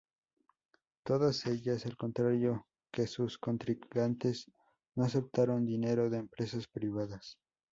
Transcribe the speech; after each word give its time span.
Todas 1.05 1.45
ellas, 1.45 1.85
al 1.85 1.95
contrario 1.95 2.65
que 2.91 3.05
sus 3.05 3.37
contrincantes, 3.37 4.47
no 4.95 5.03
aceptaron 5.03 5.63
dinero 5.63 6.09
de 6.09 6.17
empresas 6.17 6.65
privadas. 6.67 7.37